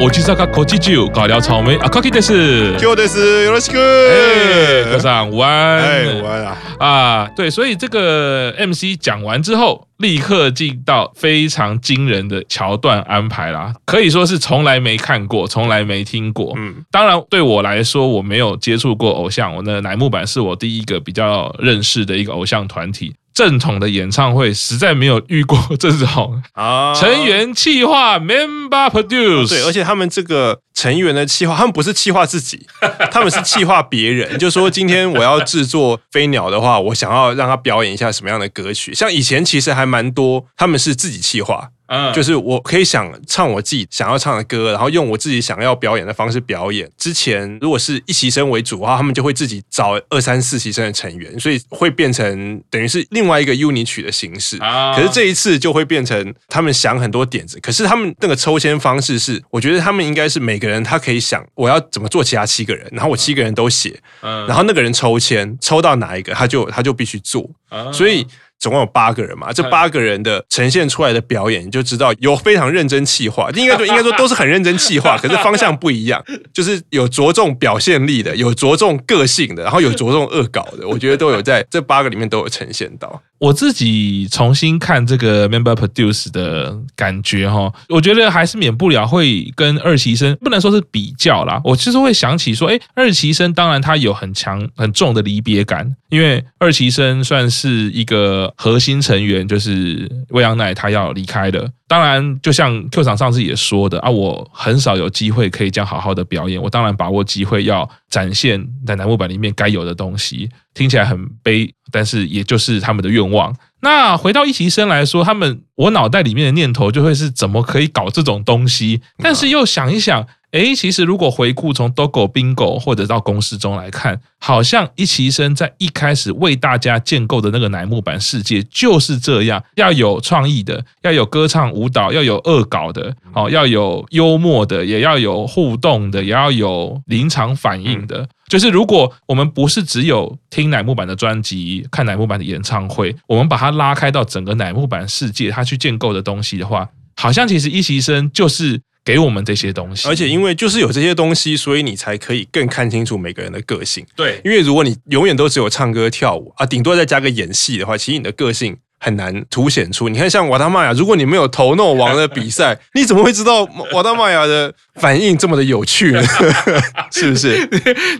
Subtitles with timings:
[0.00, 3.78] 我去萨卡科技酒搞聊草莓啊，可以的是，就的是，よろしく。
[3.78, 16.54] 哎，科长午安，哎，午安啊啊，对，所以这个 MC 讲完之后，立刻进到非常惊人的桥段安排啦，可以说是从来没看过，从来没听过。
[16.56, 23.14] 嗯，当然对我来说，我没有接触过偶像，我的乃木坂是我第一个比较认识的一个偶像团体。
[23.33, 32.65] 正统的演唱会实在没有遇过 这种啊，成员企划 member produce，对，而且他们这个成员的企划，他们不是企划自己，
[33.11, 34.37] 他们是企划别人。
[34.37, 41.69] 就说今天我要制作飞鸟的话，我想要让他表演一下什么样的歌曲，像以前其实还蛮多，他们是自己企划。
[41.91, 46.89] 嗯，就是我可以想唱我自己想要唱的歌，然后用我自己想要表演的方式表演。
[46.97, 54.57] 之前如果是一席生为主的话，他们就会自己找二三四席生的成员，所以会变成等于是另外一个 unit 曲的形式。
[54.95, 67.49] 可是这一次就会变成他们想很多点子，可是他们那个抽签方式是，我觉得他们应该是每个人他可以想我要怎么做其他七个人，然后我七个人都写，然后那个人抽签抽到哪一个他就他就必须做，
[67.91, 68.25] 所以。
[68.61, 76.23] 总共有八个人嘛，这八个人的呈现出来的表演，你就知道有非常认真气化， 应该说应该说都是很认真气化， 可是方向不一样，
[76.53, 83.21] 就是有着重表现力的，有着重个性的，然后有着重恶搞的，我觉得都有在这八个里面都有呈现到。
[83.41, 101.67] 我自己重新看这个 Member Produce 的感觉哈，我觉得还是免不了会跟二期生不能说是比较啦，我其实会想起说，哎，二期生当然他有很强很重的离别感，因为二期生算是一个核心成员，就是未央奈他要离开的。
[101.91, 110.49] 当然，就像 Q 厂上次也说的啊，我很少有机会可以这样好好的表演，我当然把握机会要展现在楠木板里面该有的东西。
[110.73, 113.53] 听起来很悲，但是也就是他们的愿望。
[113.81, 120.25] 那回到一期生来说，他们我脑袋里面的念头就会是怎么可以搞这种东西，但是又想一想。
[120.51, 138.27] 诶，其实如果回顾从 Dogo Bingo 或者到公式中来看，好像一期生在一开始为大家建构的那个乃木坂世界就是这样，要有创意的，要有歌唱舞蹈，要有恶搞的，哦，要有幽默的，也要有互动的，也要有临场反应的。
[138.49, 146.89] 就是如果我们不是只有听乃木坂的专辑、看乃木坂的演唱会，我们把它拉开到整个乃木坂世界，它去建构的东西的话，
[147.21, 148.81] 好像其实一期生就是。
[149.03, 154.05] 给我们这些东西，而且因为就是有这些东西，所以你才可以更看清楚每个人的个性。
[154.15, 160.07] 对，因为如果你永远都只有唱歌跳舞啊，顶多再加个演戏的话，其实你的个性很难凸显出。
[160.07, 166.21] 你看，像瓦达玛雅，如果你没有头诺王的比赛， 你怎么会知道瓦达玛雅的反应这么的有趣呢？
[167.11, 167.67] 是不是？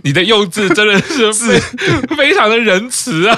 [0.04, 1.32] 你的用字真的是
[2.18, 3.38] 非常的仁慈啊！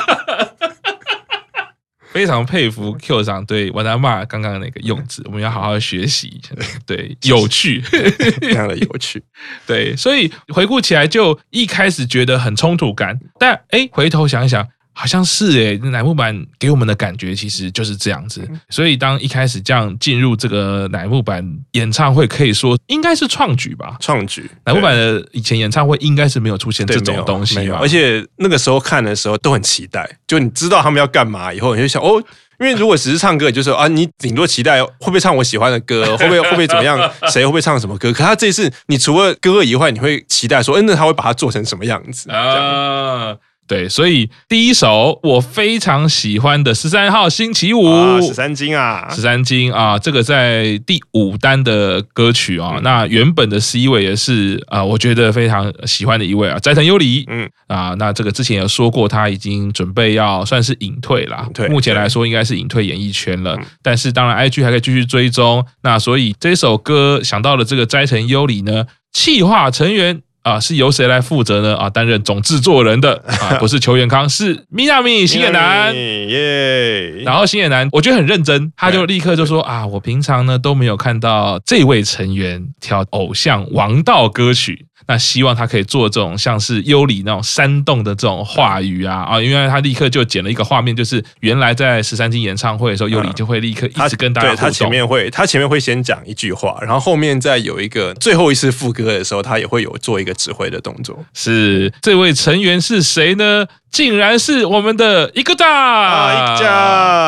[2.13, 6.39] 非常佩服 Q 长对瓦达玛刚刚那个用字， 我们要好好学习。
[6.85, 9.23] 对，有趣，非常的有趣。
[9.65, 14.67] 对，所以回顾起来，就一开始觉得很冲突感，但哎，回头想一想。
[14.93, 18.47] 好像是诶，乃木坂给我们的感觉其实就是这样子。
[18.69, 23.97] 所以当一开始这样进入这个乃木坂演唱会，可以说应该是创举吧。
[23.99, 27.79] 创举，乃木坂的以前演唱会应该是没有出现这种东西吧。
[27.81, 32.23] 而且那个时候看的时候都很期待，就你知道他们要干嘛以后，你就想哦，
[32.59, 38.13] 因为如果只是唱歌，就是啊，你顶多期待会不会唱我喜欢的歌，会不会 会不会怎么样，谁会不会唱什么歌。
[38.13, 43.35] 可他这次，你除了歌以外，你会期待说，嗯，那他会把它做成什么样子啊？
[43.73, 57.49] 对，所以第一首我非常喜欢的十三号星期五，十三金啊，十三金啊，这个在第五单的歌曲啊，嗯、那原本的十一位也是啊，我觉得非常喜欢的一位啊，斋藤优里，嗯。
[57.67, 70.21] 啊，那这个之前有说过，他已经准备要算是隐退啦，对，目前来说应该是隐退演艺圈了，嗯、但是当然 IG 还可以继续追踪，那所以这首歌想到了这个斋藤优里呢，气化成员。
[70.43, 71.75] 啊，是由谁来负责呢？
[71.77, 77.23] 啊，担任总制作人的啊， 不是邱元康，是米娜米新野男耶。
[77.23, 84.85] 然后新野男，我觉得很认真，他就立刻就说啊，我平常呢都没有看到这位成员挑偶像王道歌曲。
[85.07, 94.65] 那希望他可以做这种像是优里那种煽动的这种话语啊啊，因为他立刻就剪了一个画面，就是原来在十三金演唱会的时候，优里就会立刻一直跟大家互动。
[94.65, 101.23] 他前面会，他前面会先讲一句话，然后后面再有一个最后一次副歌的时候，他也会有做一个指挥的动作。
[101.33, 103.65] 是这位成员是谁呢？
[103.93, 106.25] 竟然是我们的一个大，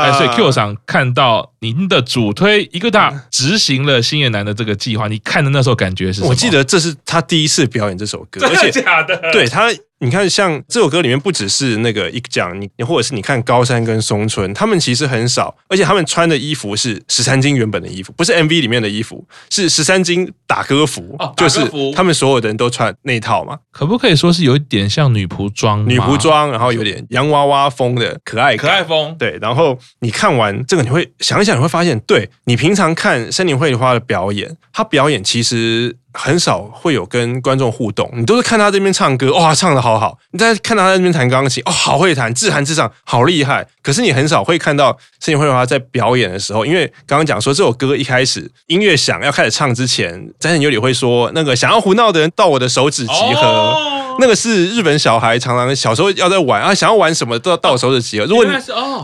[0.03, 6.29] 哎，所以 Q 上看到您的主推一个大执行了星野男的这个计划，你看的那时候感觉是什么？
[6.29, 9.15] 我记得这是他第一次表演这首歌，而且假的？
[9.31, 9.71] 对他。
[10.05, 23.57] 你看，像这首歌里面不只是那个一讲你，你或者是你看高山跟松村，他们其实很少，而且他们穿的衣服是十三金原本的衣服，不是 MV 里面的衣服，是十三金打歌服，哦、就是他们所有的人都穿那一套嘛。
[23.71, 25.83] 可不可以说是有一点像女仆装？
[25.89, 29.15] 女仆装，然后有点洋娃娃风的可爱可爱风。
[29.17, 35.97] 对，然后你看完这个，你会想一想，你会发现，对你平常看森林绘花的表演，他表演其实。
[36.17, 43.67] 很少会有跟观众互动，你都是看他这边唱歌，哇，唱得好好；你在看他在那边弹钢琴，哦，好会弹，自弹自唱，好厉害。
[43.83, 54.04] 可是你很少会看到深田绘花在表演的时候，因为刚刚讲说这首歌一开始音乐响要开始唱之前，斋藤优里会说那个想要胡闹的人到我的手指集合。
[54.19, 58.25] 那个是日本小孩常常小时候要在玩啊，想要玩什么都要到手的集合。
[58.25, 58.51] 如果你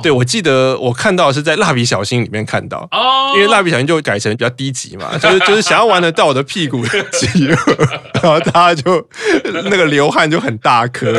[0.01, 7.75] 对，我记得我看到是在蜡笔小新里面看到哦，因为蜡笔小新就改成比较低级嘛， 就是就是想要玩的到我的屁股集合，
[8.21, 9.07] 然后大家就
[9.43, 11.11] 那个流汗就很大颗。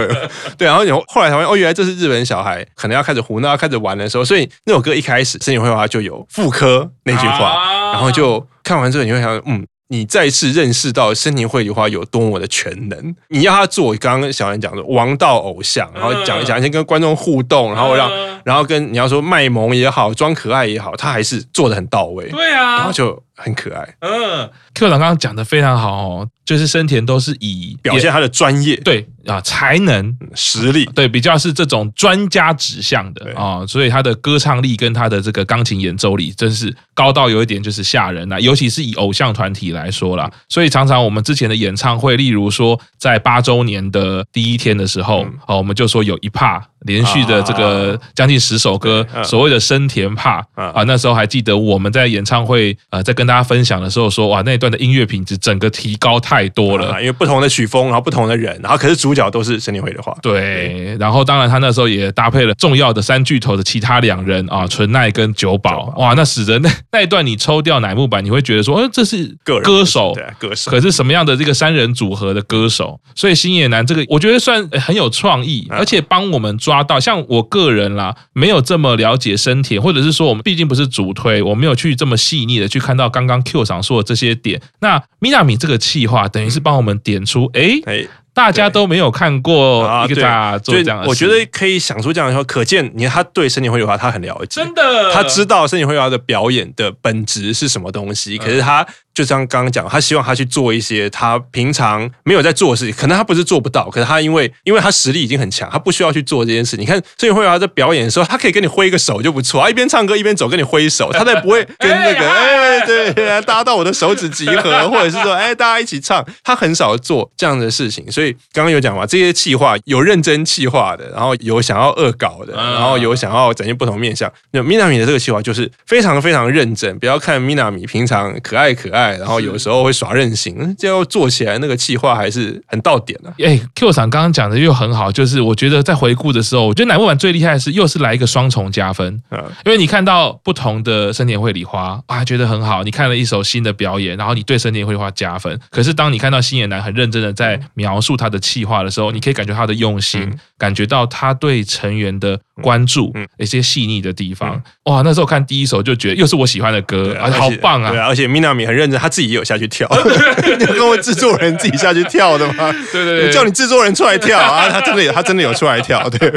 [0.57, 9.67] 对，然后你后来才发现哦，原来这是日本小孩可能要开始胡闹要开始玩的时候，所以那首歌一开始深田绘画就有副科那句话，然后就看完之后你会想嗯。
[9.93, 18.11] 你再次认识到森田绘花有多么的全能，你要他做刚刚小兰讲的王道偶像，然后讲一讲先跟观众互动，然后让
[18.43, 22.31] 然后跟你要说卖萌也好，装可爱也好，他还是做的很到位。
[22.31, 23.23] 对啊，然后就。
[23.37, 30.17] 很可爱，嗯，Q 长刚刚讲的非常好哦，就是生田都是以表现他的专业，对啊，才能。
[30.35, 60.17] 实力，对，比较是这种专家指向的啊，所以他的歌唱力跟他的这个钢琴演奏力真是高到有一点就是吓人呐，尤其是以偶像团体来说啦，所以常常我们之前的演唱会，例如说在八周年的第一天的时候，哦，我们就说有一 part 连续的这个将近十首歌，所谓的生田 part 啊，那时候还记得我们在演唱会呃，在跟大家分享的时候说，哇，那一段的音乐品质整个提高太多了，因为不同的曲风，然后不同的人，然后可是主角都是深田绘花。
[60.23, 72.99] 对，然后当然他那时候也搭配了重要的三巨头的其他两人啊，纯奈跟久保，哇，那使得那 那一段你抽掉乃木坂，你会觉得说，呃，这是歌手，对，歌手，可是什么样的这个三人组合的歌手？
[73.15, 98.87] 所以星野男这个我觉得算很有创意，而且帮我们抓到，像我个人啦，没有这么了解深田，或者是说我们毕竟不是主推，我没有去这么细腻的去看到刚刚 Q 上说的这些点，那 Minami 这个企划等于是帮我们点出，哎哎，大家都没有看过一个大做这样的，我觉得可以想出这样的话，可见你看他对深田绘画他很了解，真的，他知道深田绘画的表演的本质是什么东西，可是他。
[99.15, 106.77] 就像刚刚讲，他希望他去做一些他平常没有在做的事情，可能他不是做不到，可是他因为因为他实力已经很强，他不需要去做这件事。
[106.77, 118.11] 你看，所以会有他在表演的时候，他可以跟你挥个手就不错，他一边唱歌一边走跟你挥手，他才不会跟那个哎，哎对，搭到我的手指集合，或者是说哎大家一起唱，他很少做这样的事情。
[118.11, 124.33] 所以刚刚有讲嘛，这些气话有认真企划的，然后有想要恶搞的，然后有想要展现不同面相。
[124.53, 129.02] 那 Minami 的这个气话就是非常非常认真，不要看 Minami 平常可爱可爱。
[129.11, 133.35] 然后有时候会耍任性，最后做起来那个气话还是很到点的、啊。
[133.45, 139.23] 哎，Q 厂刚刚讲的又很好，就是我觉得在回顾的时候，我觉得乃木坂最厉害的是又是来一个双重加分。
[139.31, 142.83] 嗯，因为你看到不同的生田绘花啊，觉得很好。
[142.83, 145.59] 你看了一首新的表演，然后你对生田绘花加分。
[145.71, 154.63] 可是当你看到新野男很认真的在描述他的气话的时候，你可以感觉他的用心，嗯、感觉到他对成员的关注，嗯，一些细腻的地方。
[154.85, 157.91] 哇，那时候看第一首就觉得又是我喜欢的歌，而且，好棒啊！
[157.91, 159.87] 对啊，而且 Minami 很认真，他自己也有下去跳。
[160.59, 162.73] 你有跟我制作人自己下去跳的吗？
[162.93, 164.71] 对对对，叫你制作人出来跳啊！
[164.71, 166.09] 他真的有，他真的有出来跳。
[166.09, 166.33] 对，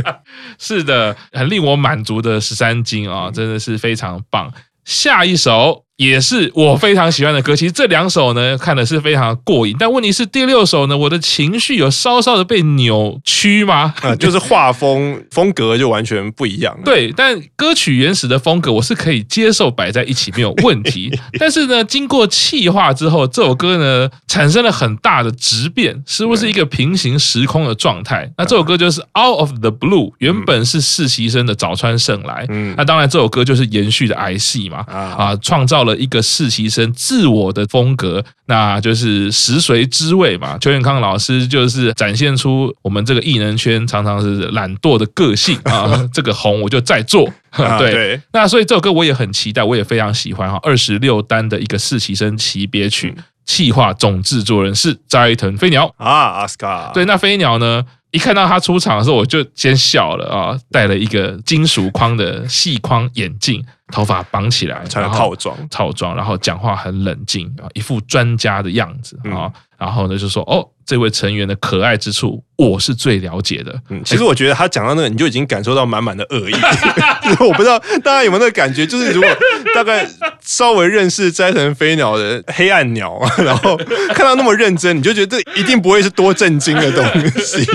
[0.60, 4.52] 是的，很令我满足的十三金啊，真的是非常棒。
[4.84, 5.85] 下一首。
[5.98, 13.94] 也是我非常喜欢的歌，其实这两首呢看的是非常过瘾，但问题是第六首呢，我的情绪有稍稍的被扭曲吗？
[14.02, 16.78] 啊， 就是画风风格就完全不一样。
[16.84, 28.30] 对，但歌曲原始的风格我是可以接受摆在一起没有问题， 但是呢，经过气化之后，这首歌呢产生了很大的质变，似乎是一个平行时空的状态。
[28.38, 35.85] 那这首歌就是 Out of the Blue，原本是实习生的早川圣来，嗯，那当然这首歌就是延续的 I C 嘛，啊，创造。
[35.86, 40.58] 了一个实习生自我的风格，那就是食髓知味嘛。
[40.58, 46.06] 邱元康老师就是展现出我们这个艺能圈常常是懒惰的个性啊。
[46.14, 47.32] 这个红我就再做，
[47.80, 48.22] 对，对。
[48.34, 50.60] 那所以这首歌我也很期待，我也非常喜欢哈。
[50.62, 53.16] 二十六单的一个实习生级别曲，
[53.46, 56.92] 企划总制作人是斋藤飞鸟啊，阿斯卡。
[56.94, 57.84] 对，那飞鸟呢？
[58.16, 60.58] 一看到他出场的时候，我就先笑了啊！
[60.72, 69.52] 戴了一个金属框的细框眼镜，头发绑起来，穿套装，套装，然后讲话很冷静啊，一副专家的样子啊。
[69.78, 73.74] 然后呢，就说哦，这位成员的可爱之处，我是最了解的。
[73.90, 76.54] 嗯，其实我觉得他讲到那个，你就已经感受到满满的恶意。
[77.24, 79.30] 就是我不知道大家有没有那个感觉，就是如果
[79.74, 80.08] 大概
[80.42, 83.76] 稍微认识斋藤飞鸟的黑暗鸟，然后
[84.14, 87.04] 看到那么认真，你就觉得这一定不会是多震惊的东
[87.42, 87.66] 西。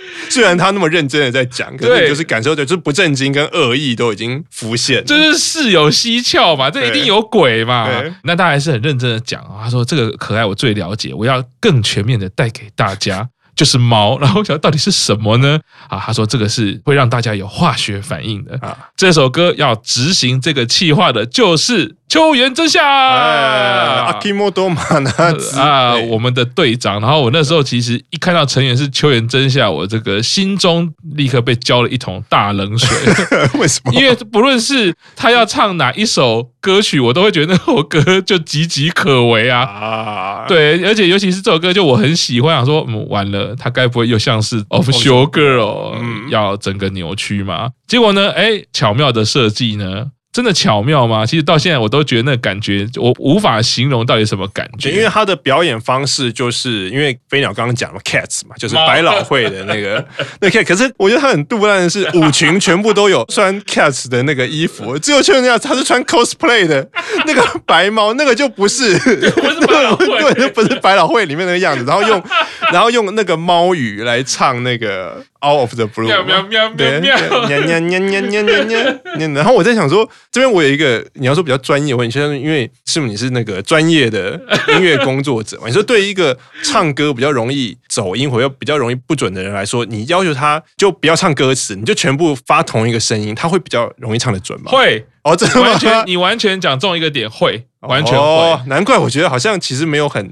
[0.30, 7.88] 虽然他那么认真的在讲，可是你就是感受到，就是不正经跟恶意都已经浮现，就是事有蹊跷嘛，这一定有鬼嘛。
[8.24, 13.28] 那他还是很认真的讲啊，他说这个可爱我最了解，我要更全面的带给大家。
[13.56, 15.58] 就是猫，然后我想到底是什么呢？
[15.88, 18.78] 啊，他说这个是会让大家有化学反应的啊。
[18.96, 27.00] 这首歌要执行这个企划的，就是秋元真夏，阿基莫多马纳兹啊，我们的队长。
[27.00, 32.88] 然后我那时候其实一看到成员是秋元真夏，我这个心中立刻被浇了一桶大冷水。
[33.60, 33.92] 为什么？
[33.92, 39.60] 因为不论是他要唱哪一首歌曲，我都会觉得那首歌就岌岌可危啊。
[39.64, 43.54] 啊，对，而且尤其是这首歌，就我很喜欢，想说，嗯，完了。
[43.58, 47.70] 他该不会又像是 Of Show Girl，嗯，要整个扭曲嘛？
[47.86, 48.30] 结果呢？
[48.30, 50.06] 哎，巧妙的设计呢？
[50.38, 51.26] 真的巧妙吗？
[51.26, 54.92] 其实到现在我都觉得那感觉，我无法形容到底什么感觉。
[54.92, 60.06] 因为他的表演方式，就是因为飞鸟刚刚讲了 Cats 嘛，就是百老汇的那个
[60.40, 60.64] 那 Cat。
[60.64, 66.88] 可是我觉得他很杜烂的是，舞裙全部都有穿 Cats 的那个衣服，只有确认那样，他是穿 cosplay 的
[67.26, 71.84] 那个白猫，那个就不是，不是 百老汇，对，不是百老汇里面那个样子。
[71.84, 72.22] 然后用
[72.70, 75.20] 然后用那个猫语来唱那个。
[75.40, 77.16] Out of the blue，喵喵喵喵喵，
[77.46, 79.28] 喵喵喵喵喵。
[79.34, 94.72] 然后我在想说，这边我有一个，你要说比较专业，我你现在因为师母你是那个专业的音乐工作者嘛，你说对于一个唱歌比较容易走音或者比较容易不准的人来说，你要求他就不要唱歌词，你就全部发同一个声音，他会比较容易唱得准吗？
[94.72, 95.06] 会。
[95.22, 98.18] 哦，这完全你完全讲中一个点，会完全会。
[98.18, 100.30] 哦，难怪我觉得好像其实没有很。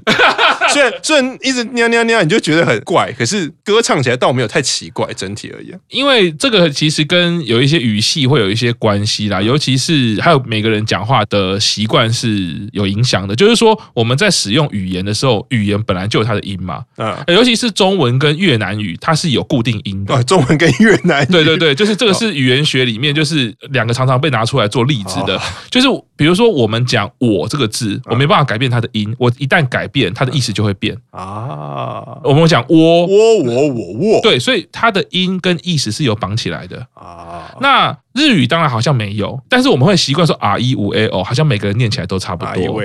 [0.69, 5.79] 虽然 虽然一直喵喵喵，你就觉得很怪，可是歌唱起来倒没有太奇怪，整体而言。
[5.89, 13.33] 因为这个其实跟有一些语系会有一些关系啦，尤其是还有每个人讲话的习惯是有影响的。
[13.35, 20.21] 就是说我们在使用语言的时候，语言本来就有它的音嘛，嗯，尤其是中文跟越南语，它是有固定音的。
[20.25, 25.39] 中文跟越南 语，对对对，就是这个是语言学里面就是两个常常被拿出来做例子的，
[25.69, 25.87] 就是
[26.17, 31.21] 比如说我们讲“我”这个字，我没办法改变它的音，我一旦改变，它的意思就会变啊。
[31.21, 37.53] 啊，我们讲窝窝我我我，对，所以它的音跟意思是有绑起来的啊。
[37.59, 42.81] 那日语当然好像没有，但是我们会习惯说 r e 五 a o，好像每个人念起来都差不多。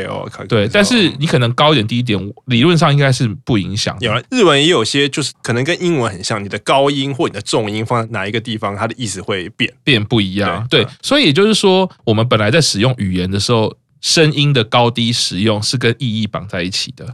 [0.48, 3.96] 对，但是你可能高一点低一点，理论上应该是不影响。
[4.00, 10.66] 有日文也有些就是可能跟英文很像，你的高音或你的重音放在哪一个地方，它的意思会变变不一样。
[10.68, 13.72] 对，所以也就是说，我们本来在使用语言的时候。
[14.02, 17.06] 声音的高低使用是跟意义绑在一起的，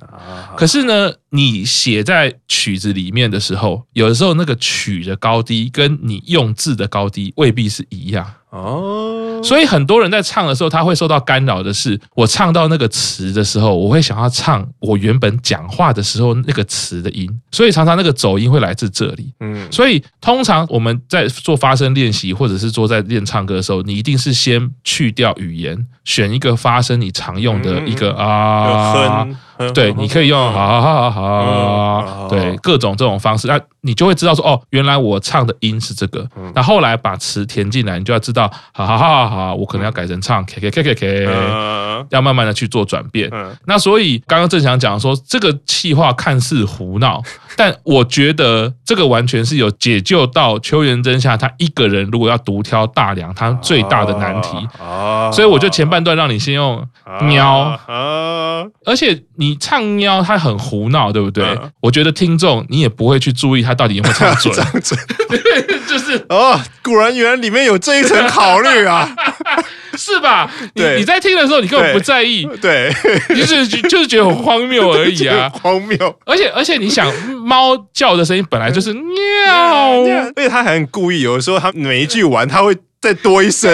[0.57, 8.27] 可是呢，你写在曲子里面的时候，有的时候那个曲的高低跟你用字的高低未必是一样。
[8.49, 19.33] 哦，所以很多人在唱的时候，他会受到干扰的是，我唱到那个词的时候，我会想要唱我原本讲话的时候那个词的音，所以常常那个走音会来自这里。
[19.41, 29.27] 嗯，所以通常我们在做发声练习，或者是做在练唱歌的时候，你一定是先去掉语言，选一个发声你常用的一个啊。
[29.75, 36.27] 对，你可以用好好好好，对，各种这种方式，那你就会知道说，哦，原来我唱的音是这个。
[36.55, 43.31] 那后来把词填进来，你就要知道，好好好好，我可能要改成唱 k k k k k，要慢慢的去做转变。
[43.67, 47.21] 那所以刚刚正想讲说，这个气话看似胡闹，
[47.57, 54.57] 但我觉得这个完全是有解救到邱元真下他一个人如果要独挑大梁，他最大的难题。
[55.33, 56.87] 所以我就前半段让你先用
[57.23, 57.77] 喵，
[58.85, 59.48] 而且你。
[59.49, 61.43] 你唱喵，他很胡闹，对不对？
[61.45, 64.99] 嗯、我觉得听众你也不会去注意他到底有没有唱准， 唱准。
[65.89, 69.09] 就是哦，果然原来里面有这一层考虑啊，
[69.97, 70.51] 是吧？
[70.75, 70.99] 你对。
[70.99, 73.37] 你在听的时候，你根本不在意，对，对。
[73.37, 75.97] 就是就是觉得很荒谬而已啊，荒谬。
[76.27, 80.03] 而且而且，你想，猫叫的声音本来就是喵，
[80.37, 82.77] 而且他很故意，有的时候他每一句完他会。
[83.01, 83.71] 再多一声，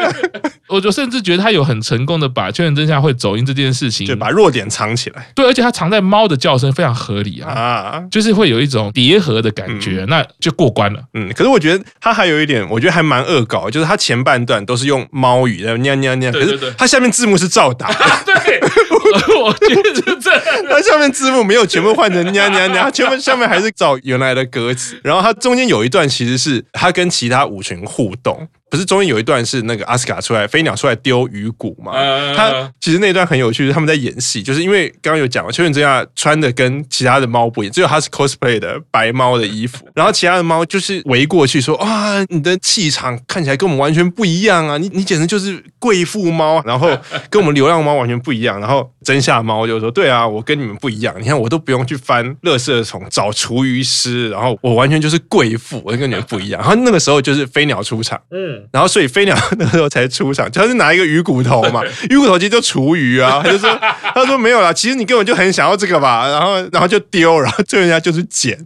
[0.68, 5.28] 我就甚至觉得他有很成功的把确认真相会走音这件事情，就把弱点藏起来。
[5.34, 11.00] 对，而且他藏在猫的叫声非常合理啊，啊就是会有一种叠合的感觉，嗯、那就过关了。
[11.14, 17.88] 嗯，可是我觉得他还有一点，我觉得还蛮恶搞，就是他前半段都是用猫语的喵喵喵，可是他下面字幕是照打。
[18.24, 18.60] 对，
[19.40, 25.00] 我觉得是这样，他下面字幕没有全部换成娘娘娘，全部下面还是找原来的歌词。
[25.04, 28.48] 然后他中间有一段其实是他跟其他舞群互动。
[28.70, 31.92] 不是中间有一段是那个阿斯卡出来飞鸟出来丢鱼骨嘛？
[31.94, 44.78] 嗯、他其实那段很有趣，他们在演戏，就是因为刚刚有讲了，秋元真夏穿的跟其他的猫不一样，只有他是 cosplay 的白猫的衣服， 然后其他的猫就是围过去说：“啊，你的气场看起来跟我们完全不一样啊！
[44.78, 46.88] 你你简直就是贵妇猫，然后
[47.28, 63.78] 跟我们流浪猫完全不一样。”然后真夏猫就说：“对啊，我跟你们不一样，你看我都不用去翻垃圾虫找厨余师，然后我完全就是贵妇，我跟你们不一样。”然后那个时候就是飞鸟出场，嗯，然后所以飞鸟 那个时候才出场，他是拿一个鱼骨头嘛，鱼骨头其实就厨余啊，他就说
[64.14, 68.58] 他说没有啦，其实你根本就很想要这个吧，然后然后就丢，然后最后人家就是捡。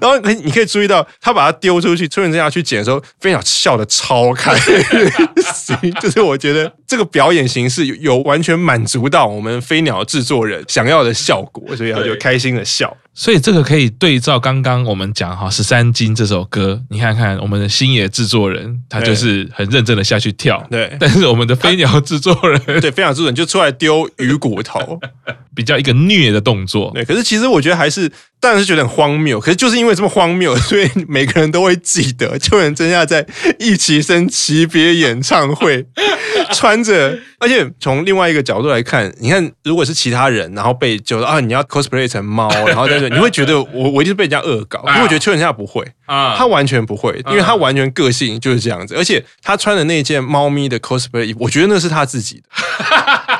[0.00, 5.92] 然后你你可以注意到，他把它丢出去，春人真夏去捡的时候，飞鸟笑得超开心。
[6.00, 12.94] 就是我觉得这个表演形式有，有完全满足到我们飞鸟制作人想要的效果，所以他就开心的笑。
[13.14, 20.66] 所以这个可以对照刚刚我们讲哈《十三金》这首歌，你看看我们的星野制作人，他就是很认真的下去跳。
[20.70, 24.98] 对，但是我们的飞鸟制作人， 对飞鸟制作人就出来丢鱼骨头，
[25.54, 26.90] 比较一个虐的动作。
[26.94, 28.10] 对，可是其实我觉得还是，
[28.42, 29.38] 当然是觉得很荒谬。
[29.40, 33.24] 可是就是因为这么荒谬， 所以每个人都会记得秋元真夏在
[33.58, 35.86] 一期生级别演唱会
[36.52, 43.08] 穿着，而且从另外一个角度来看，你看如果是其他人，然后被就说啊你要 cosplay 成猫， 然后在这。
[43.08, 52.44] 你会觉得我我一定是被人家恶搞，因为我觉得邱元真夏不会啊，他完全不会，因为他完全个性就是这样子，而且他穿的那件猫咪的 cosplay 衣服，我觉得那是他自己的，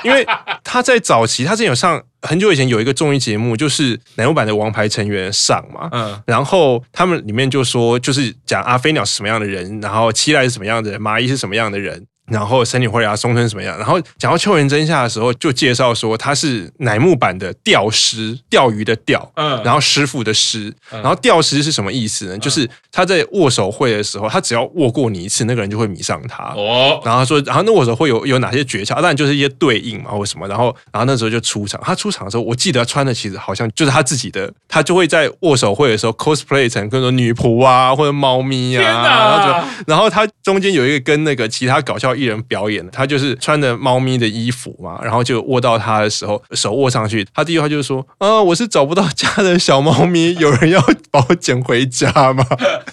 [0.03, 0.27] 因为
[0.65, 12.07] 他在早期，他之前有上很久以前有一个综艺节目，就是奶油版的王牌成员上嘛，嗯，然后他们里面就说，就是讲阿飞鸟是什么样的人，然后七濑是什么样的人，麻衣是什么样的人。
[12.27, 13.77] 然后森女辉啊，松村什么样？
[13.77, 22.39] 然后讲到秋元真夏的时候，就介绍说他是乃木坂的钓师，钓鱼的钓，嗯，然后师傅的师，然后钓师是什么意思呢？
[22.39, 26.45] 就是他在握手会的时候，他只要握过你一次，那个人就会迷上他。
[26.57, 28.95] 哦，然后他说，然后那握手会有有哪些诀窍？
[28.95, 30.47] 当然就是一些对应嘛，或什么。
[30.47, 31.81] 然后，然后那时候就出场。
[31.85, 38.83] 他出场的时候，我记得他穿的其实好像就是他自己的，他就会在握手会的时候 cosplay 成各种女仆啊，或者猫咪啊。
[38.83, 42.12] 然后，然后他中间有一个跟那个其他搞笑。
[42.15, 52.45] 艺人表演，他就是穿着猫咪的衣服嘛，然后就握到他的时候，手握上去，他第一句话就是说：“啊，我是找不到家的小猫咪，有人要把我捡回家吗？”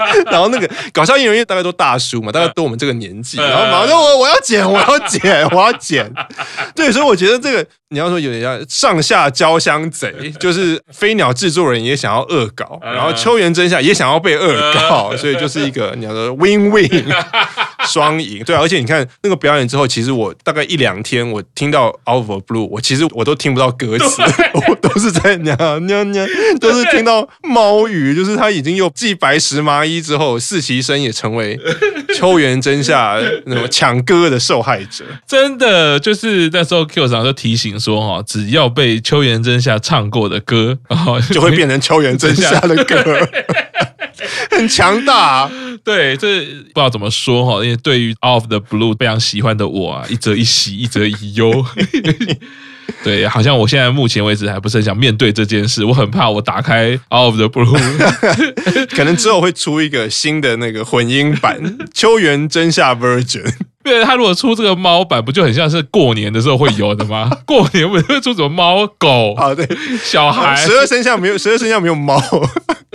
[0.32, 6.12] 然后那个搞笑艺人因为大概都大叔嘛，大概都我们这个年纪， 然后马上说：“我我要捡，我要捡，我要捡。”
[6.75, 17.05] 对，所以我觉得这个你要说有点像上下交相贼，就是飞鸟制作人也想要恶搞，然后秋元真夏也想要被恶搞， 所以就是一个你要说 win win
[17.88, 18.44] 双赢。
[18.44, 19.00] 对，而且你看。
[19.22, 24.22] 那个表演之后，其实我大概一两天，我听到 Out of Blue，我其实我都听不到歌词，
[24.68, 26.28] 我都是在娘娘娘，
[26.60, 31.60] 都是听到猫语，就是他已经又继白石麻衣之后，四期生也成为
[32.15, 35.06] 秋元真夏那么抢歌的受害者。
[35.28, 43.04] 真的，就是那时候 Q 长就提醒说哈，只要被秋元真夏唱过的歌，然后就会变成秋元真夏的歌。
[44.60, 45.50] 很强大，
[45.86, 51.65] 对，这不知道怎么说哈，因为对于 Of the Blue 非常喜欢的我啊，一则一喜，一则一忧。
[53.04, 57.78] 对，好像我现在目前为止还不是很想面对这件事，我很怕我打开 Out of the Blue，
[58.95, 63.54] 可能之后会出一个新的那个混音版秋元真夏 Version。
[63.82, 67.32] 对，他如果出这个猫版，不就很像是过年的时候会有的吗？
[67.47, 69.56] 过年不是会出什么猫狗啊？
[69.56, 69.67] 对，
[70.04, 72.21] 小孩十二生肖没有，十二生肖没有猫，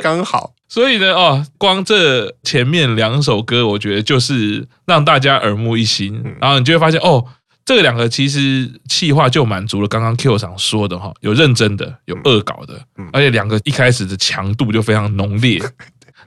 [0.03, 0.53] 刚好。
[0.69, 7.25] 所以呢，哦，光这前面两首歌，我觉得就是让大家耳目一新，嗯、然后你就会发现，哦，
[7.66, 15.60] 这两个其实企划就满足了刚刚 Q 长说的哈，有认真的，有恶搞的，嗯、而且两个一开始的强度就非常浓烈。
[15.64, 15.72] 嗯、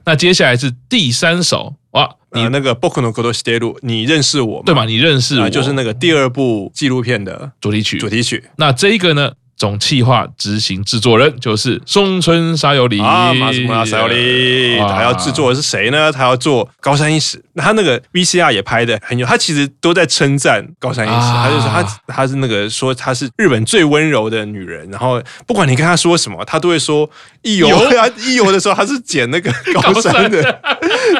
[0.05, 1.75] 那接下来是第三首。
[1.91, 4.63] 哇，你那个《仆のこと知ってる》，你认识我吗？
[4.65, 4.85] 对吗？
[4.85, 7.97] 你认识我，就是那个第二部纪录片的主题曲。
[7.99, 8.43] 主题曲。
[8.55, 9.33] 那这一个呢？
[9.58, 13.00] 总企划执行制作人就是松村沙由里。
[13.00, 16.12] 啊，马斯莫沙由里，他要制作的是谁呢？
[16.12, 27.08] 他要做高山一史，他那个 VCR 也拍的很有，他其实都在称赞高山一史，啊、他就说他他是那个说他是日本最温柔的女人，然后不管你跟他说什么，他都会说
[27.42, 30.60] 一游啊 一游的时候他是捡那个高山的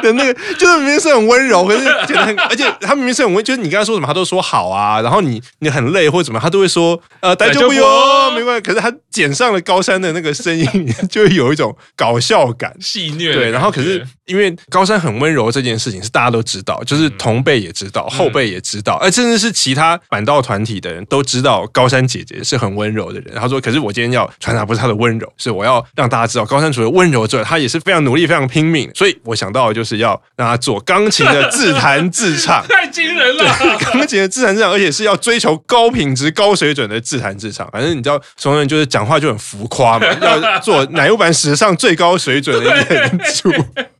[0.01, 8.31] 的那个，就是明明是很温柔，可是捡的很， 而且他明明是很温，就是你跟他说什么，他都说好啊，然后你你很累或者怎么，他都会说呃，大丈夫よ。
[8.35, 10.65] 没关系，可是他剪上了高山的那个声音，
[11.09, 13.33] 就会有一种搞笑感、戏谑。
[13.33, 23.35] 对，然后可是因为高山很温柔这件事情是大家都知道，就是同辈也知道，嗯、后辈也知道，而甚至是其他板道团体的人都知道高山姐姐是很温柔的人。
[23.35, 33.78] 他说：“可是我今天要传达不是她的温柔，是我要让大家知道高山除了温柔之外，她也是非常努力、非常拼命。”所以我想到的就就是要让他做钢琴的自弹自唱， 太惊人了。
[33.78, 37.68] 钢琴的自弹自唱，而且是要追求高品质、高水准的自弹自唱。
[37.72, 43.50] 反正你知道，松村就是讲话就很浮夸嘛， 要做乃木坂史上最高水准的演出。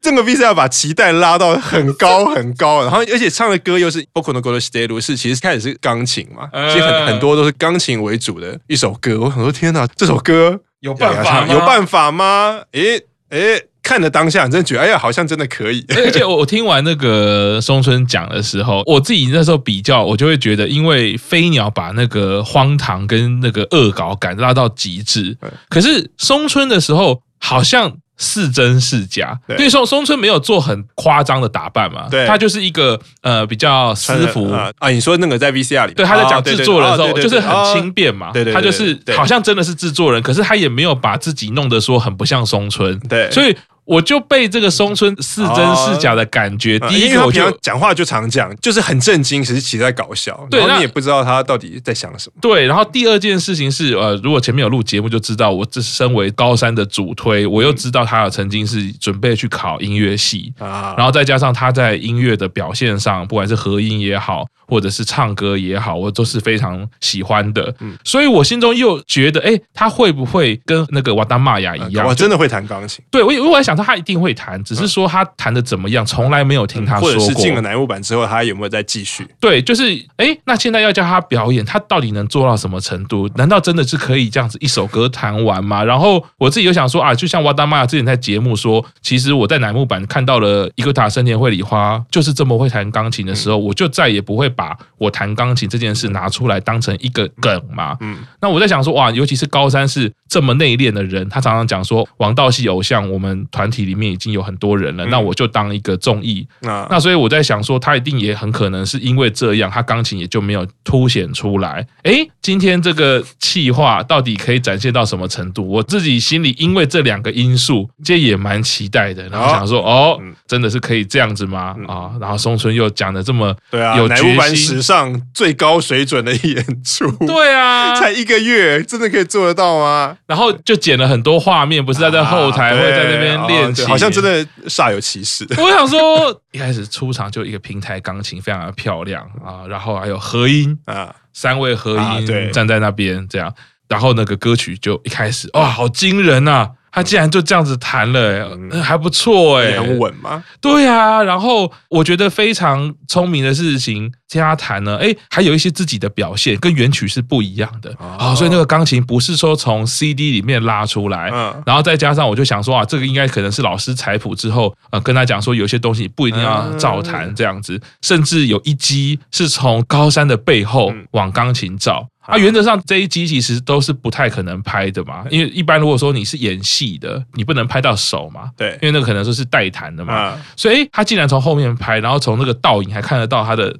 [0.00, 9.18] 这个 VCR 把期待拉到很高很高，然后而且唱的歌又是《仆の心してる》，是其实开始是钢琴嘛，其实很很多都是钢琴为主的一首歌。
[9.18, 11.46] 我很多天哪，这首歌有办法吗？
[11.50, 12.60] 有办法吗？
[12.72, 13.66] 诶诶。
[13.89, 15.83] 看的当下，你真的觉得哎呀，好像真的可以。
[15.97, 25.35] 而且我我听完那个松村讲的时候，我自己那时候比较，我就会觉得，因为飞鸟把那个荒唐跟那个恶搞感拉到极致，
[25.69, 29.39] 可是松村的时候好像是真是假。
[29.47, 34.71] 对，松松村没有做很夸张的打扮嘛，对，他就是一个呃比较私服啊。
[34.91, 43.57] 你说那个在 VCR 里，对，他在讲制作人的时候，就是很轻便嘛，对对，他就是好像真的是制作人，可是他也没有把自己弄得说很不像松村，对，所以。
[43.89, 52.33] 我就被这个松村是真是假的感觉，第一个我就讲话就常讲，就是很震惊，其实其实在搞笑，对，然后你也不知道他到底在想什么。
[52.39, 67.73] 对，然后第二件事情是，呃，如果前面有录节目就知道，我这身为高三的主推，我又知道他有曾经是准备去考音乐系啊，然后再加上他在音乐的表现上，不管是合音也好，或者是唱歌也好，我都是非常喜欢的。
[67.79, 73.03] 嗯，所以我心中又觉得，哎，他会不会跟那个瓦达玛雅一样，我真的会弹钢琴？
[73.09, 73.78] 对，我我在想。
[73.83, 77.13] 他一定会弹，只是说他弹的怎么样，从来没有听他说过。
[77.13, 79.27] 或者是进了乃木坂之后，他有没有再继续？
[79.39, 79.83] 对，就是
[80.17, 83.29] 哎，那现在要叫他表演，他到底能做到什么程度？
[83.35, 85.83] 难道真的是可以这样子一首歌弹完吗？
[85.83, 97.97] 然后我自己又想说啊，就像瓦达玛雅之前在节目说，其实我在乃木坂看到了伊戈塔生田绘里花就是这么会弹钢琴的时候，我就再也不会把我弹钢琴这件事拿出来当成一个梗嘛。
[98.01, 103.69] 嗯，那我在想说哇，尤其是高三是这么内敛的人，他常常讲说王道系偶像，我们团。
[103.69, 106.47] 体里面已经有很多人了，那我就当一个综艺。
[106.61, 111.85] 那所以我在想说，他一定也很可能是因为这样，他钢琴也就没有凸显出来。
[112.01, 115.67] 哎，今天这个气化到底可以展现到什么程度？
[115.67, 119.29] 我自己心里因为这两个因素，这也蛮期待的。
[119.29, 121.75] 然后想说，哦，真的是可以这样子吗？
[121.87, 130.17] 啊，然后松村又讲的这么对啊，有决心，史上最高水准的演出，对啊，才一个月，真的可以做得到吗？
[130.29, 133.87] 然后就剪了很多画面，不是在在后台，会在那边练。
[133.87, 135.43] 好像真的煞有其事。
[135.57, 143.51] 我想说，一开始出场就一个平台钢琴，非常的漂亮啊，然后还有和音啊，三位和音站在那边这样，
[143.87, 146.69] 然后那个歌曲就一开始哇，好惊人呐！
[146.91, 150.43] 他竟然就这样子弹了，欸，还不错哎，很稳吗？
[150.59, 157.93] 对啊，然后我觉得非常聪明的事情，听他弹呢，哎，还有一些自己的表现，跟原曲是不一样的。
[157.99, 161.29] 啊，所以那个钢琴不是说从 CD 里面拉出来，
[161.65, 172.07] 然后再加上我就想说啊，这个应该可能是老师采谱之后，呃，跟他讲说有些东西不一定要照弹这样子，甚至有一击是从高山的背后往钢琴照。
[172.29, 183.71] 啊，原则上这一集其实都是不太可能拍的嘛，因为一般如果说你是演戏的，你不能拍到手嘛，对，因为那个可能说是代弹的嘛，所以他竟然从后面拍，然后从那个倒影还看得到他的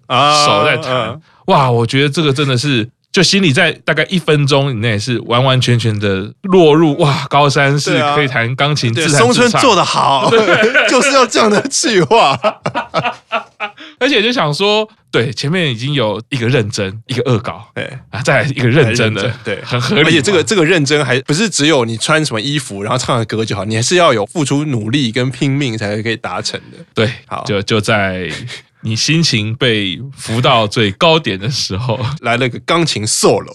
[0.45, 10.31] 手在弹，哇，我觉得这个真的是，就心里在大概一分钟以内是完完全全的落入哇，高山是可以弹钢琴松村做得好，
[10.89, 12.39] 就是要这样的计划。
[13.99, 20.01] 而且就想说，对，前面已经有一个认真，一个恶搞，对啊，再来一个认真的，对，很合理。
[20.03, 26.77] 而且这个这个认真还不是只有你穿什么衣服，然后唱的歌就好，你还是要有付出努力跟拼命才可以达成的。
[26.93, 28.29] 对，好，就就在。
[28.81, 33.51] 你心情被扶到最高点的时候， 来了个钢琴 solo。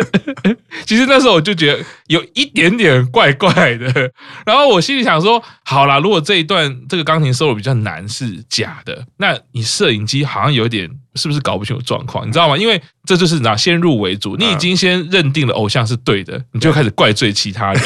[0.86, 4.10] 其实那时候我就觉得有一点点怪怪的，
[4.44, 12.26] 然后我心里想说：好啦，如果这一段这个钢琴 solo 比较难是假的，那你摄影机好像有点是不是搞不清楚状况？
[12.26, 12.56] 你知道吗？
[12.56, 17.82] 因为这就是拿先入为主，你已经先认定了偶像是对的，你就开始怪罪其他人。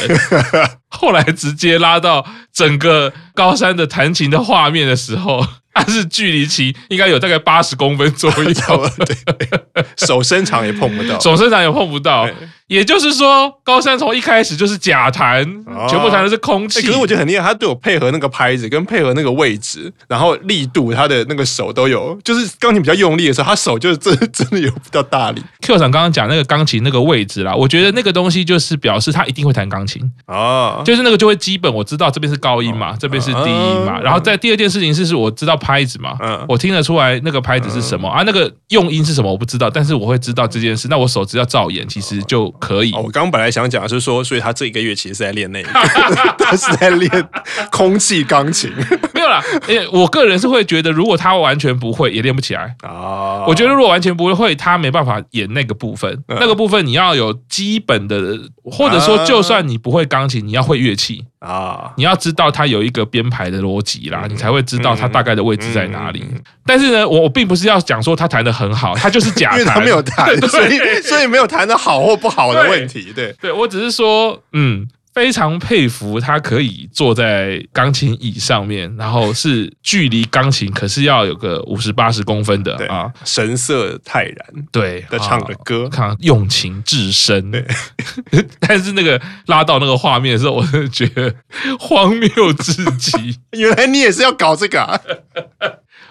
[0.88, 5.46] 后来直接拉到整个高山的弹琴的画面的时候。
[5.74, 12.28] 它是距离其应该有大概八十公分左右， 对，手伸长也碰不到，手伸长也碰不到。
[12.66, 15.44] 也就是说，高山从一开始就是假弹，
[15.86, 16.80] 全部弹的是空气。
[16.80, 22.18] 可是我觉得很厉害，他对我配合那个拍子，跟配合那个位置，然后力度，他的那个手都有。
[22.24, 25.42] 就是钢琴比较用力的时候，他手就是真真的有比较大力。
[25.60, 34.00] Q 长刚刚讲那个钢琴那个位置啦，我觉得那个东西就是表示他一定会弹钢琴哦，就是那个就会基本我知道这边是高音嘛，这边是低音嘛。
[34.00, 36.16] 然后在第二件事情是是我知道拍子嘛，
[36.48, 40.88] 我听得出来那个拍子是什么啊，那个用音是什么我不知道，但是我会知道这件事。
[40.88, 42.53] 那我手只要照眼，其实就。
[42.60, 45.70] 可以，我刚刚本来想讲的是说，所以他这一个月其实是在练那个，
[46.38, 47.28] 他是在练
[47.70, 48.72] 空气钢琴。
[49.24, 53.44] 没有啦， 因为我个人是会觉得，如果他完全不会，也练不起来啊。
[53.46, 56.22] 我觉得如果完全不会，他没办法演那个部分。
[56.28, 61.92] 那个部分你要有基本的，或者说，就算你不会钢琴，你要会乐器啊。
[61.96, 66.24] 你要知道他有一个编排的逻辑啦，你才会知道他大概的位置在哪里。
[66.66, 73.12] 但是呢，我我并不是要讲说他弹的很好，他就是假弹，因为他没有弹， 所以所以没有弹的好或不好的问题。
[73.14, 74.86] 对，对我只是说，嗯。
[75.14, 84.36] 非常佩服他可以坐在钢琴椅上面，然后是距离钢琴可是要有个五十八十公分的啊，神色泰然，
[84.72, 87.50] 对在唱的歌，看用情至深。
[87.52, 87.64] 对，
[88.58, 91.32] 但是那个拉到那个画面的时候，我真的觉得
[91.78, 93.38] 荒谬至极。
[93.56, 95.00] 原来你也是要搞这个啊？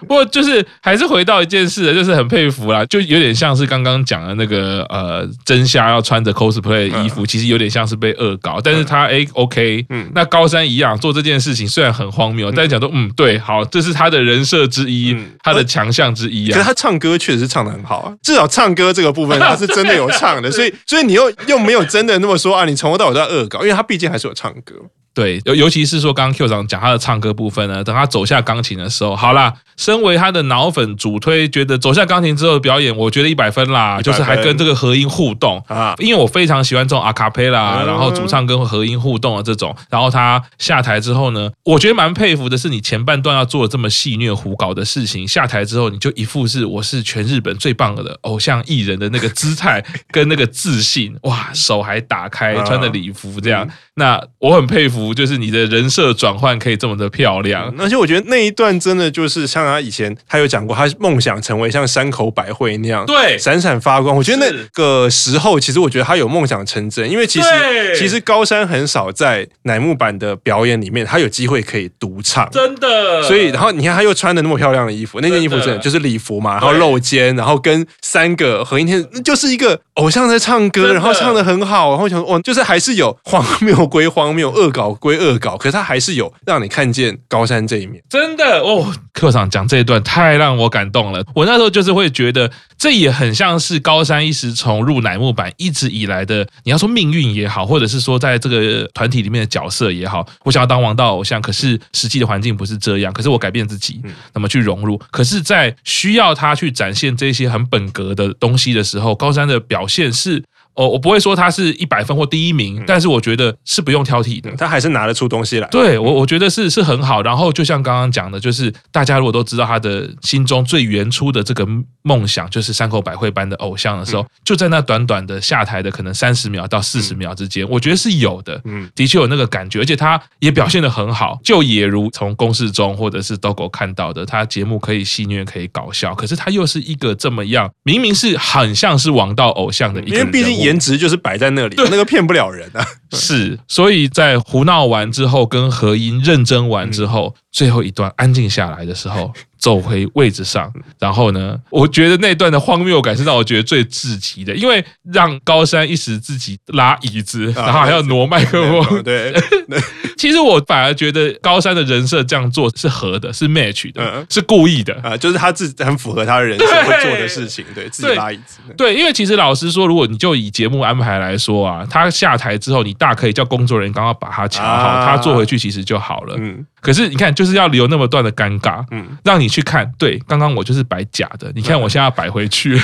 [0.00, 16.54] 不过就是还是回到一件事，就是很佩服啦，就有点像是刚刚讲的那个呃，真夏要穿着 cosplay 的衣服，其实有点像是被恶搞，但是他哎 OK，嗯，那高山一样做这件事情虽然很荒谬，但是讲说嗯对，好，这是他的人设之一，他的强项之一啊。
[16.54, 24.74] 可是他唱歌确实是唱的很好啊，至少唱歌这个部分他是真的有唱的， 所以所以你又又没有真的那么说啊，你从头到尾都在恶搞，因为他毕竟还是有唱歌。
[25.14, 35.62] 对，尤尤其是说刚刚 Q 长讲他的唱歌部分呢，等他走下钢琴的时候，好啦，身为他的脑粉主推，觉得走下钢琴之后的表演，我觉得一百分啦，就是还跟这个和音互动。
[35.68, 55.14] 啊，因为我非常喜欢这种阿卡贝拉，然后主唱跟和音互动的这种，然后他下台之后呢，我觉得蛮佩服的是，你前半段要做这么戏谑胡搞的事情，下台之后你就一副是我是全日本最棒的偶像艺人的那个姿态跟那个自信，哇，手还打开，穿着礼服这样，那我很佩服。
[55.14, 64.16] 就是你的人设转换可以这么的漂亮，而且我觉得那一段真的就是像他以前他有讲过，他梦想成为像山口百惠那样，对，闪闪发光。
[64.16, 67.48] 我觉得那个时候，其实我觉得他有梦想成真，因为其实
[67.96, 73.22] 其实高山很少在乃木坂的表演里面，他有机会可以独唱，真的。
[73.22, 84.94] 所以，然后你看他又穿的那么漂亮的衣服，那件衣服真的就是礼服嘛，然后露肩，然后跟三个和音天，那就是一个偶像在唱歌，然后唱的很好，然后想说，哦，就是还是有荒谬归荒谬，恶搞。
[84.94, 88.02] 归恶搞，可是他还是有让你看见高山这一面。
[88.08, 91.22] 真的哦，课长讲这一段太让我感动了。
[91.34, 103.12] 我那时候就是会觉得，这也很像是高山一时从入乃木坂一直以来的，你要说命运也好，或者是说在这个团体里面的角色也好，我想要当王道偶像，可是实际的环境不是这样。
[103.12, 104.00] 可是我改变自己，
[104.32, 104.96] 那么去融入。
[105.10, 110.42] 可是，在需要他去展现这些很本格的东西的时候，高山的表现是。
[110.74, 115.68] 哦，我不会说他是一百分或第一名，但是我觉得是不用挑剔的，他还是拿得出东西来。
[115.68, 117.22] 对我，我觉得是是很好。
[117.22, 121.64] 然后就像刚刚讲的，就是大家如果都知道他的心中最原初的这个
[122.02, 131.38] 梦想，就是山口百惠般的偶像的时候，就在那短短的下台的可能三十秒到四十秒之间，我觉得是有的，嗯，的确有那个感觉，而且他也表现的很好。
[131.44, 140.63] 就也如从公式中或者是 Dogo 看到的，他节目可以戏虐，可以搞笑，可是他又是一个这么样，明明是很像是王道偶像的一个人，因为毕竟。
[140.64, 142.84] 颜值就是摆在那里，那个骗不了人啊。
[143.14, 149.32] 是，所以在胡闹完之后，跟何音认真完之后，最后一段安静下来的时候。
[149.64, 159.00] 走回位置上，然后呢，我觉得那段的荒谬感是让我觉得最至极的，因为让高山一时自己拉椅子，然后还要挪麦克风。
[159.02, 159.32] 对，
[160.18, 168.58] 其实我反而觉得高山的人设这样做是合的，是 match 的，是故意的啊，就是他自己很符合他的人设会做的事情，对自己拉椅子。
[168.76, 176.34] 对，因为其实老实说，如果你就以节目安排来说啊，他下台之后，你大可以叫工作人员刚刚把它抢好，他坐回去其实就好了。
[176.38, 176.64] 嗯。
[176.80, 179.90] 可是你看，就是要留那么段的尴尬，嗯，让你去看。
[179.98, 182.80] 对，刚刚我就是摆假的，你看我现在要摆回去。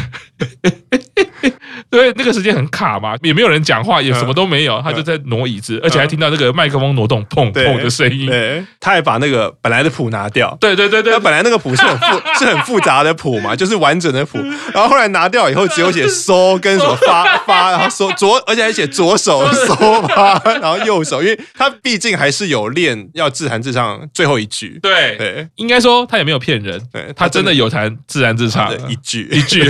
[1.88, 8.26] 对，那个时间很卡嘛，也没有人讲话，也什么都没有，他就在挪椅子，而且还听到那个麦克风挪动砰砰的声音。
[8.26, 10.56] 对，他还把那个本来的谱拿掉。
[10.60, 14.38] 对对对对，他本来那个谱是很复 是很复杂的谱嘛，就是完整的谱，
[14.72, 24.78] 然后后来拿掉以后，只有写 嗦跟什么发 发，然后嗦左，而且还写左手嗦发，然后右手，因为他毕竟还是有练要自弹自唱最后一句。
[24.82, 25.16] 对。
[25.16, 29.28] 对，应该说他也没有骗人，对，他真的有弹自弹自唱一句。
[29.30, 29.64] 一句。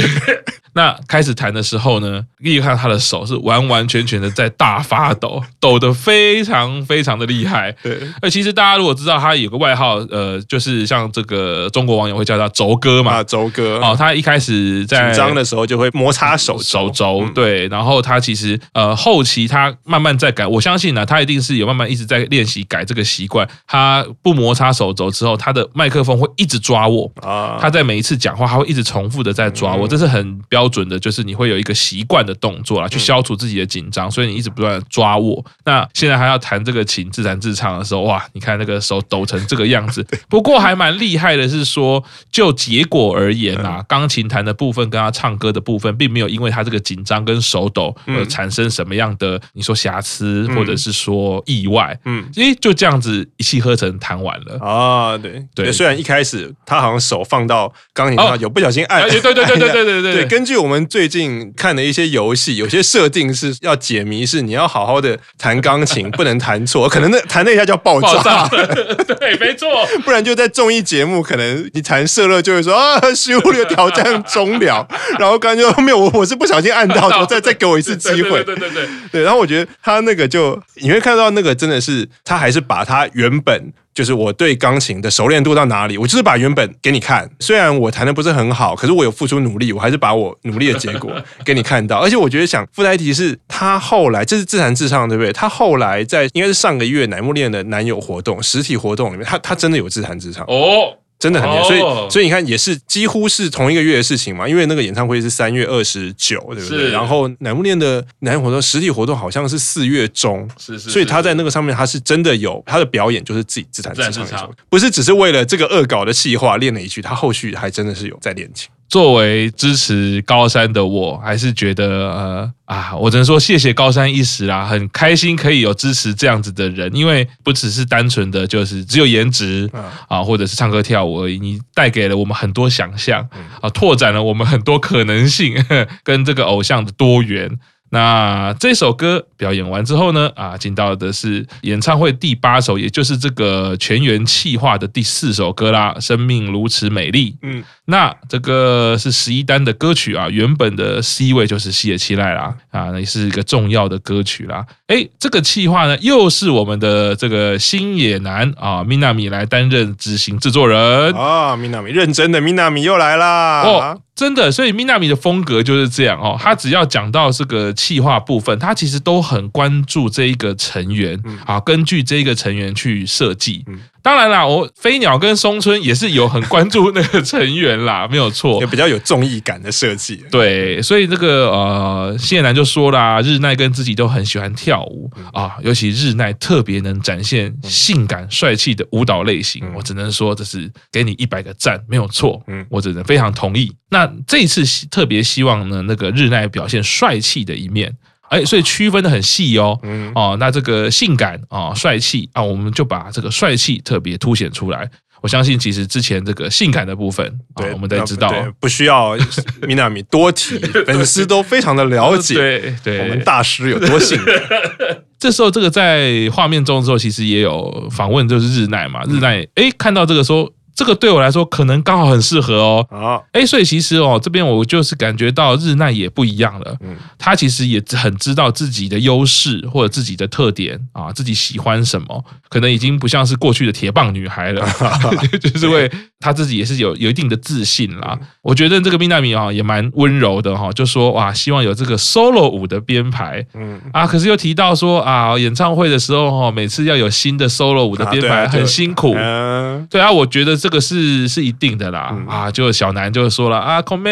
[0.73, 7.71] 那开始弹的时候呢，可以看他的手是完完全全的在大发抖，抖得非常非常的厉害。
[7.83, 13.79] 对，那其实大家如果知道他有个外号，呃，就是像这个中国网友会叫他轴哥嘛，轴哥。
[13.81, 23.49] 哦，他一开始在紧张的时候就会摩擦手手肘，对，然后他其实呃后期他慢慢在改，我相信呢，他一定是有慢慢一直在练习改这个习惯。
[23.67, 27.11] 他不摩擦手肘之后，他的麦克风会一直抓握。
[27.23, 35.45] 啊，他在每一次讲话，他会一直重复的在抓握，这是很标准的，就是你会有一个习习惯的动作啊，去消除自己的紧张，所以你一直不断的抓握。
[35.67, 40.03] 那现在还要弹这个琴自弹自唱的时候，哇，你看那个手抖成这个样子。
[40.31, 51.99] 不过还蛮厉害的是说，就结果而言啊，钢琴弹的部分跟他唱歌的部分，并没有因为他这个紧张跟手抖而产生什么样的你说瑕疵或者是说意外。
[52.07, 55.19] 嗯，诶，就这样子一气呵成弹完了啊。
[55.19, 60.27] 对对，虽然一开始他好像手放到钢琴上有不小心按，对对对对对对对 对。
[60.27, 68.49] 根据我们最近看的一些游戏，有些设定是要解谜，是你要好好的弹钢琴， 不能弹错，可能那弹那一下就要爆炸。
[69.19, 69.69] 对，没错，
[70.05, 74.87] 不然就在综艺节目，可能你弹射了就会说啊，失误的挑战终了，
[75.19, 78.43] 然后刚就后面我我是不小心按到，说再再给我一次机会。
[78.45, 83.73] 对对对对对，然后我觉得他那个就你会看到那个真的是他还是把他原本。
[83.93, 87.29] 就是我对钢琴的熟练度到哪里，我就是把原本给你看。
[87.41, 91.13] 虽然我弹的不是很好，可是我有付出努力，我还是把我努力的结果
[91.45, 91.99] 给你看到。
[91.99, 95.33] 而且我觉得想附带一提是，他后来这是自弹自唱，对不对？
[95.33, 100.97] 他后来在应该是上个月乃木恋的男友活动实体活动里面，他他真的有自弹自唱哦。
[101.21, 101.81] 真的很厉害，所以
[102.11, 104.49] 所以你看，也是几乎是同一个月的事情嘛。
[104.49, 106.91] 因为那个演唱会是三月二十九，对不对？
[106.91, 110.89] 然后乃木恋的男友活动实体活动好像是四月中，是是。
[110.89, 118.71] 所以他在那个上面，他是真的有他的表演，就是自己自弹自唱不是只是为了这个恶搞的气话练了一句，他后续还真的是有在练琴。
[118.91, 129.71] 作为支持高山的我，还是觉得呃啊，我只能说谢谢高山一时啦，很开心可以有支持这样子的人，因为不只是单纯的就是只有颜值
[130.09, 133.25] 啊，或者是唱歌跳舞而已，你带给了我们很多想象
[133.61, 135.55] 啊，拓展了我们很多可能性，
[136.03, 137.59] 跟这个偶像的多元。
[137.91, 147.33] 那这首歌表演完之后呢，啊，进到的是演唱会第八首，也就是这个全员气化的第四首歌啦，《生命如此美丽》。
[147.43, 154.65] 嗯，那这个是十一单的歌曲啊，原本的 C 位就是西野七濑啦，啊，那也是一个重要的歌曲啦。
[154.87, 163.63] 哎，这个气化呢，又是我们的这个星野男啊，Minami 来担任执行制作人啊，Minami 认真的 Minami 又来啦。
[163.63, 166.37] 哦真的，所以 Minami 的风格就是这样哦。
[166.39, 173.65] 他只要讲到这个气化部分，他其实都很关注这一个成员啊，根据这一个成员去设计。
[174.03, 180.25] 当然啦，我飞鸟跟松村也是有很关注那个成员啦， 没有错，也比较有综艺感的设计。
[180.31, 193.71] 对，所以这个呃，谢楠就说啦，日奈跟自己都很喜欢跳舞啊，尤其日奈特别能展现性感帅气的舞蹈类型，我只能说这是给你一百个赞，没有错，嗯，我只能非常同意。
[193.91, 197.95] 那这一次特别希望呢，那个日奈表现帅气的一面。
[198.31, 204.89] 哎，所以区分的很细哦，嗯、哦，那这个性感啊、哦、帅气啊，我们就把这个帅气特别凸显出来。
[205.21, 209.19] 我相信，其实之前这个性感的部分，对，哦、我们都知道，不需要
[209.63, 214.35] Minami 多提， 粉丝都非常的了解，对对，我们大师有多性感。
[215.19, 220.51] 这时候，这个在画面中之后，其实也有访问，就是日奈嘛，日奈哎，看到这个说。
[220.81, 222.87] 这个对我来说可能刚好很适合哦。
[222.91, 226.75] 啊，哎，所以其实哦，这边我就是感觉到日奈也不一样了。
[226.81, 234.67] 嗯，他其实也很知道自己的优势或者自己的特点啊，自己喜欢什么，可能已经不像是过去的铁棒女孩了，
[235.39, 235.91] 就是为
[236.21, 238.19] 他自己也是有有一定的自信啦。
[238.41, 243.45] 我觉得这个 Minami 啊也蛮温柔的哈，就说哇，希望有这个 solo 舞的编排。
[243.55, 243.79] 嗯。
[243.93, 249.15] 啊，可是又提到说啊，演唱会的时候哈，每次要有新的 solo 舞的编排很辛苦。
[249.15, 250.71] 嗯，对啊，我觉得这。
[250.71, 254.05] 个是是一定的啦，啊，就小南就说了啊，Come，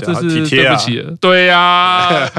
[0.00, 2.26] 这是对不起，对呀，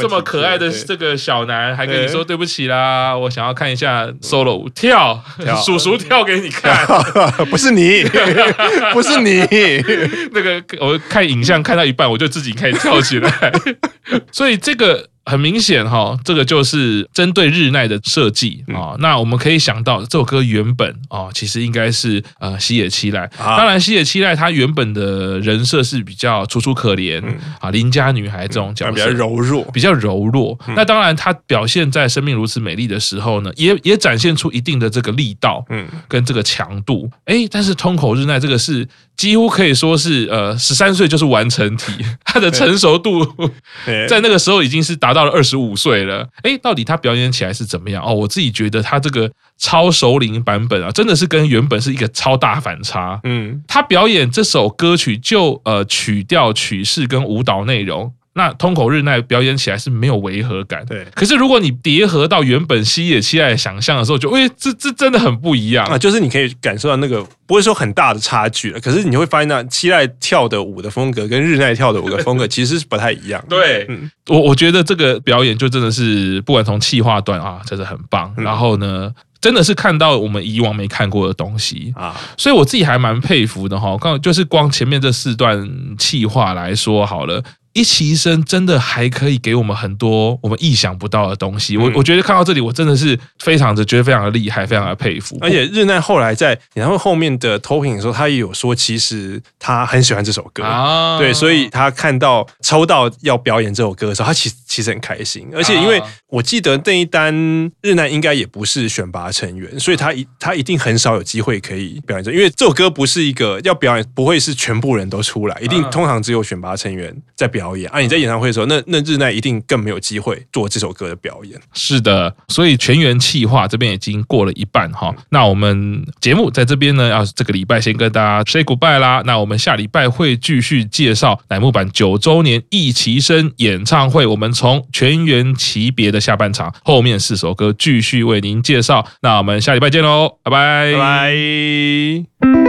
[0.00, 2.36] 这么可爱的这个小南还跟你说对。
[2.36, 5.22] 不起啦，我想要看一下 solo 舞跳，
[5.64, 6.76] 叔叔跳给你看，
[7.48, 8.02] 不是你，
[8.92, 9.40] 不是你，
[10.32, 13.52] 那个我看影像看到一半，我就自己开始跳起来，
[14.32, 15.08] 所以这个。
[15.28, 18.94] 很明显哈，这个就是针对日奈的设计啊。
[19.00, 23.28] 那我们可以想到，这首歌原本啊，其实应该是呃西野七濑。
[23.36, 27.20] 当然，西野七濑他原本的人设是比较楚楚可怜
[27.58, 30.56] 啊，邻家女孩这种角色，比较柔弱，比较柔弱。
[30.76, 37.10] 那当然，他表现在《生命如此美丽》的时候呢，也也展现出一定的这个力道，嗯，跟这个强度。
[37.24, 38.86] 哎，但是通口日奈这个是
[39.16, 41.92] 几乎可以说是呃十三岁就是完成体，
[42.24, 43.26] 他的成熟度
[44.08, 45.15] 在那个时候已经是达。
[45.16, 48.04] 到了二十五岁了，哎，到底他表演起来是怎么样？
[48.04, 53.18] 哦，我自己觉得他这个超熟龄版本啊，真的是跟原本是一个超大反差。
[53.24, 60.84] 嗯，他表演这首歌曲就呃曲调、曲式跟舞蹈内容那通口日奈表演起来是没有违和感。
[60.84, 65.96] 对，可是如果你叠合到原本西野七濑的想象的时候，就哎，这这真的很不一样啊！
[65.96, 73.42] 就是你可以感受到那个不会说很大的差距了，可是你会发现那七濑跳的舞的风格跟日奈跳的舞的风格其实是不太一样。
[73.48, 78.34] 对，嗯、我我觉得这个表演就真的是不管从气化段啊，真的很棒。
[78.36, 79.10] 嗯、然后呢，
[79.40, 83.96] 真的是看到我们以往没看过的东西啊，所以我自己还蛮佩服的哈。
[83.98, 85.66] 刚就是光前面这四段
[85.96, 87.42] 气化来说好了。
[87.76, 95.36] 一期生真的还可以给我们很多我们意想不到的东西，我我觉得看到这里，我真的是非常的觉得非常的厉害，非常的佩服。
[95.42, 100.64] 而且日奈后来在演唱会后面的 talking 的时候，他也有说，其实他很喜欢这首歌。
[100.64, 105.48] 啊，对，所以他看到抽到要表演这首歌的时候，他其实其实很开心。
[105.54, 105.98] 而且因为
[106.28, 107.34] 我记得那一单
[107.80, 117.90] 日奈应该也不是选拔成员，所以他一他一定很少有机会可以表演这，因为这首歌不是一个要表演，不会是全部人都出来，一定通常只有选拔成员在表演。
[117.90, 118.00] 啊！
[118.00, 121.58] 你在演唱会的时候，那那日奈一定更没有机会做这首歌的表演。
[121.72, 125.14] 是的，所以全员企划这边已经过了一半哈。
[125.30, 129.22] 那我们节目在这边呢，要这个礼拜先跟大家 say goodbye 啦。
[129.24, 134.26] 那我们下礼拜会继续介绍乃木坂九周年一期生演唱会。
[134.26, 139.06] 我们从从全员级别的下半场后面四首歌继续为您介绍。
[139.22, 142.65] 那我们下礼拜见喽，拜拜拜。